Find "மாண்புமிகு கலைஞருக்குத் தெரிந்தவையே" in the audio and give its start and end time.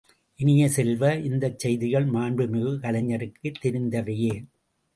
2.07-4.35